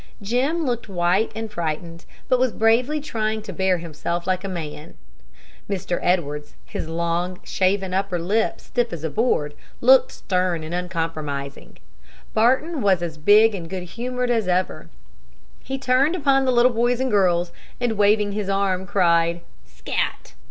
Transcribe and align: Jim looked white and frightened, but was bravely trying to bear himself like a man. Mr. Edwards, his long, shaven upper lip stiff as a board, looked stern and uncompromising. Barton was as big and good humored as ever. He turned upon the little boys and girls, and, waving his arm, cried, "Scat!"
Jim 0.19 0.65
looked 0.65 0.89
white 0.89 1.31
and 1.35 1.51
frightened, 1.51 2.05
but 2.27 2.39
was 2.39 2.51
bravely 2.51 2.99
trying 2.99 3.39
to 3.39 3.53
bear 3.53 3.77
himself 3.77 4.25
like 4.25 4.43
a 4.43 4.47
man. 4.49 4.95
Mr. 5.69 5.99
Edwards, 6.01 6.55
his 6.65 6.89
long, 6.89 7.39
shaven 7.43 7.93
upper 7.93 8.17
lip 8.17 8.59
stiff 8.59 8.91
as 8.91 9.03
a 9.03 9.11
board, 9.11 9.53
looked 9.79 10.11
stern 10.11 10.63
and 10.63 10.73
uncompromising. 10.73 11.77
Barton 12.33 12.81
was 12.81 13.03
as 13.03 13.19
big 13.19 13.53
and 13.53 13.69
good 13.69 13.83
humored 13.83 14.31
as 14.31 14.47
ever. 14.47 14.89
He 15.63 15.77
turned 15.77 16.15
upon 16.15 16.45
the 16.45 16.51
little 16.51 16.73
boys 16.73 16.99
and 16.99 17.11
girls, 17.11 17.51
and, 17.79 17.91
waving 17.91 18.31
his 18.31 18.49
arm, 18.49 18.87
cried, 18.87 19.41
"Scat!" 19.67 20.33